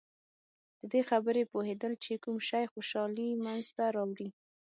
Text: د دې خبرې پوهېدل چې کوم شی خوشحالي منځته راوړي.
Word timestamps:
د 0.79 0.81
دې 0.93 1.01
خبرې 1.09 1.43
پوهېدل 1.51 1.93
چې 2.03 2.13
کوم 2.23 2.37
شی 2.49 2.63
خوشحالي 2.73 3.29
منځته 3.43 3.83
راوړي. 3.95 4.29